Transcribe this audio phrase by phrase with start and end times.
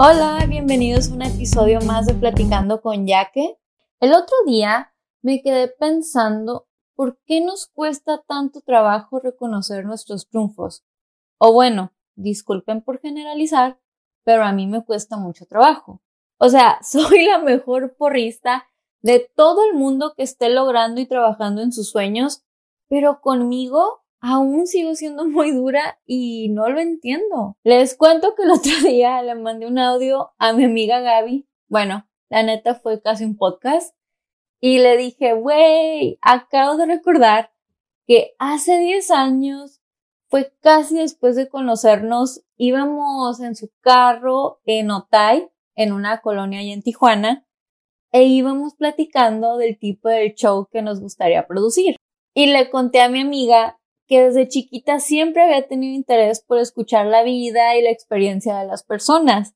[0.00, 3.58] Hola, bienvenidos a un episodio más de Platicando con Yaque.
[3.98, 10.84] El otro día me quedé pensando por qué nos cuesta tanto trabajo reconocer nuestros triunfos.
[11.38, 13.80] O bueno, disculpen por generalizar,
[14.22, 16.00] pero a mí me cuesta mucho trabajo.
[16.38, 18.68] O sea, soy la mejor porrista
[19.02, 22.44] de todo el mundo que esté logrando y trabajando en sus sueños,
[22.88, 27.56] pero conmigo aún sigo siendo muy dura y no lo entiendo.
[27.62, 31.48] Les cuento que el otro día le mandé un audio a mi amiga Gaby.
[31.68, 33.94] Bueno, la neta fue casi un podcast.
[34.60, 37.52] Y le dije, wey, acabo de recordar
[38.06, 39.80] que hace 10 años,
[40.28, 46.72] fue casi después de conocernos, íbamos en su carro en Otay, en una colonia allá
[46.72, 47.46] en Tijuana,
[48.12, 51.96] e íbamos platicando del tipo de show que nos gustaría producir.
[52.34, 53.77] Y le conté a mi amiga
[54.08, 58.66] que desde chiquita siempre había tenido interés por escuchar la vida y la experiencia de
[58.66, 59.54] las personas.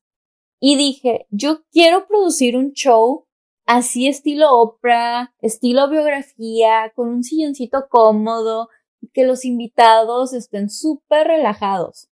[0.59, 3.25] Y dije, yo quiero producir un show
[3.65, 8.69] así estilo Oprah, estilo biografía, con un silloncito cómodo
[9.11, 12.09] que los invitados estén súper relajados.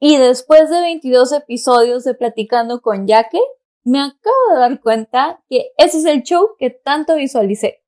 [0.00, 3.40] Y después de 22 episodios de Platicando con Yaque,
[3.84, 7.82] me acabo de dar cuenta que ese es el show que tanto visualicé.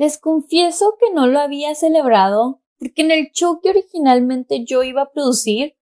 [0.00, 5.02] Les confieso que no lo había celebrado porque en el show que originalmente yo iba
[5.02, 5.76] a producir,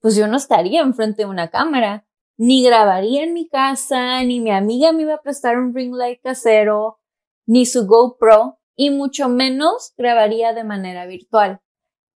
[0.00, 2.06] pues yo no estaría enfrente de una cámara,
[2.36, 6.20] ni grabaría en mi casa, ni mi amiga me iba a prestar un ring light
[6.22, 7.00] casero,
[7.44, 11.60] ni su GoPro, y mucho menos grabaría de manera virtual.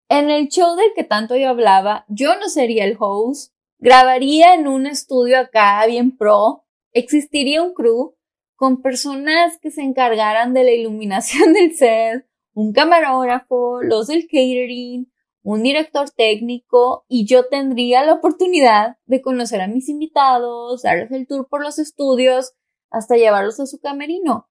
[0.08, 4.68] En el show del que tanto yo hablaba, yo no sería el host, grabaría en
[4.68, 8.14] un estudio acá bien pro, existiría un crew,
[8.60, 15.10] con personas que se encargaran de la iluminación del set, un camarógrafo, los del catering,
[15.42, 21.26] un director técnico y yo tendría la oportunidad de conocer a mis invitados, darles el
[21.26, 22.52] tour por los estudios,
[22.90, 24.50] hasta llevarlos a su camerino.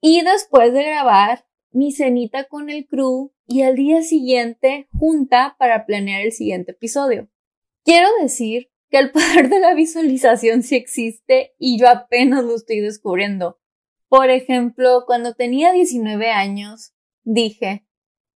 [0.00, 5.84] Y después de grabar, mi cenita con el crew y al día siguiente junta para
[5.84, 7.28] planear el siguiente episodio.
[7.84, 12.80] Quiero decir que el poder de la visualización sí existe y yo apenas lo estoy
[12.80, 13.58] descubriendo.
[14.08, 17.86] Por ejemplo, cuando tenía 19 años, dije,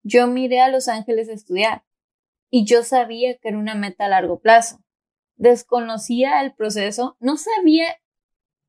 [0.02, 1.84] yo miré a Los Ángeles a estudiar
[2.50, 4.84] y yo sabía que era una meta a largo plazo.
[5.36, 7.86] Desconocía el proceso, no sabía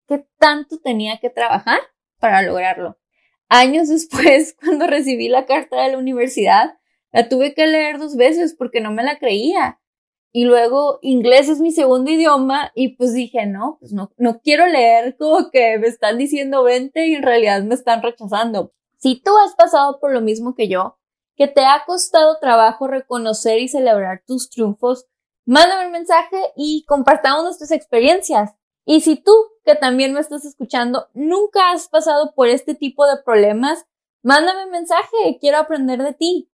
[0.06, 1.80] qué tanto tenía que trabajar
[2.18, 2.98] para lograrlo.
[3.48, 6.78] Años después, cuando recibí la carta de la universidad,
[7.12, 9.80] la tuve que leer dos veces porque no me la creía
[10.32, 14.66] y luego inglés es mi segundo idioma y pues dije, no, pues no, no quiero
[14.66, 18.72] leer como que me están diciendo 20 y en realidad me están rechazando.
[18.98, 20.98] Si tú has pasado por lo mismo que yo,
[21.34, 25.06] que te ha costado trabajo reconocer y celebrar tus triunfos,
[25.46, 28.52] mándame un mensaje y compartamos nuestras experiencias.
[28.84, 29.32] Y si tú,
[29.64, 33.86] que también me estás escuchando, nunca has pasado por este tipo de problemas,
[34.22, 36.52] mándame un mensaje, quiero aprender de ti.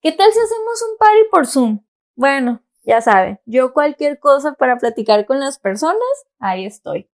[0.00, 1.80] ¿Qué tal si hacemos un party por Zoom?
[2.14, 5.96] Bueno, ya saben, yo cualquier cosa para platicar con las personas,
[6.38, 7.08] ahí estoy.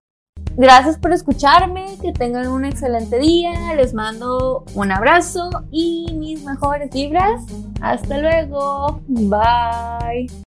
[0.57, 6.91] Gracias por escucharme, que tengan un excelente día, les mando un abrazo y mis mejores
[6.91, 7.43] vibras.
[7.81, 10.27] Hasta luego, bye.